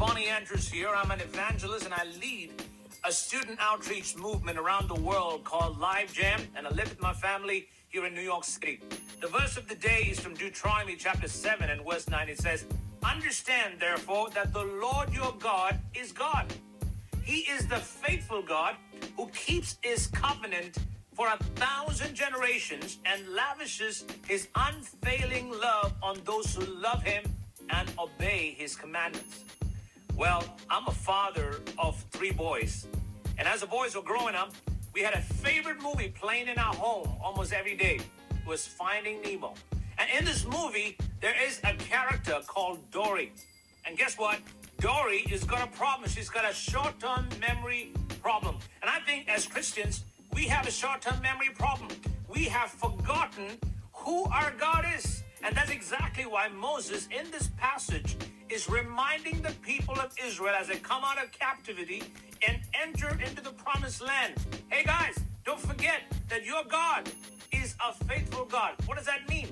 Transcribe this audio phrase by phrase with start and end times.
[0.00, 0.88] Johnny Andrews here.
[0.88, 2.50] I'm an evangelist and I lead
[3.04, 7.12] a student outreach movement around the world called Live Jam, and I live with my
[7.12, 8.80] family here in New York City.
[9.20, 12.30] The verse of the day is from Deuteronomy chapter 7 and verse 9.
[12.30, 12.64] It says,
[13.04, 16.46] Understand, therefore, that the Lord your God is God.
[17.22, 18.76] He is the faithful God
[19.18, 20.78] who keeps his covenant
[21.12, 27.22] for a thousand generations and lavishes his unfailing love on those who love him
[27.68, 29.44] and obey his commandments.
[30.20, 32.86] Well, I'm a father of three boys.
[33.38, 34.52] And as the boys were growing up,
[34.92, 38.00] we had a favorite movie playing in our home almost every day.
[38.28, 39.54] It was Finding Nemo.
[39.96, 43.32] And in this movie, there is a character called Dory.
[43.86, 44.40] And guess what?
[44.78, 46.06] Dory has got a problem.
[46.10, 48.58] She's got a short term memory problem.
[48.82, 51.88] And I think as Christians, we have a short term memory problem.
[52.28, 53.56] We have forgotten
[53.94, 55.22] who our God is.
[55.42, 58.18] And that's exactly why Moses, in this passage,
[58.50, 62.02] is reminding the people of Israel as they come out of captivity
[62.46, 64.34] and enter into the promised land.
[64.68, 67.08] Hey guys, don't forget that your God
[67.52, 68.72] is a faithful God.
[68.86, 69.48] What does that mean?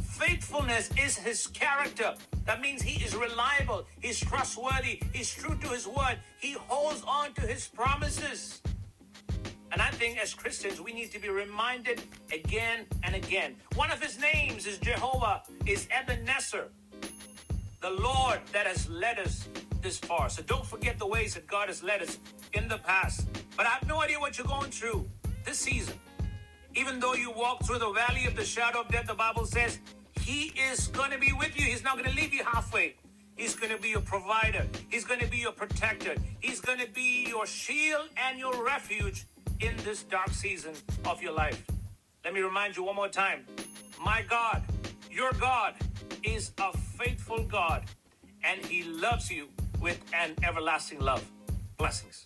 [0.00, 2.14] Faithfulness is his character.
[2.46, 7.32] That means he is reliable, he's trustworthy, he's true to his word, he holds on
[7.34, 8.62] to his promises.
[9.72, 12.00] And I think as Christians, we need to be reminded
[12.32, 13.56] again and again.
[13.74, 16.68] One of his names is Jehovah, is Ebenezer,
[17.84, 19.46] the Lord that has led us
[19.82, 20.30] this far.
[20.30, 22.18] So don't forget the ways that God has led us
[22.54, 23.28] in the past.
[23.58, 25.06] But I have no idea what you're going through
[25.44, 25.92] this season.
[26.74, 29.80] Even though you walk through the valley of the shadow of death, the Bible says
[30.22, 31.66] he is going to be with you.
[31.66, 32.96] He's not going to leave you halfway.
[33.36, 34.64] He's going to be your provider.
[34.88, 36.14] He's going to be your protector.
[36.40, 39.26] He's going to be your shield and your refuge
[39.60, 40.72] in this dark season
[41.04, 41.62] of your life.
[42.24, 43.44] Let me remind you one more time.
[44.02, 44.62] My God,
[45.10, 45.74] your God,
[46.24, 47.84] is a faithful God,
[48.42, 49.48] and He loves you
[49.80, 51.24] with an everlasting love.
[51.76, 52.24] Blessings.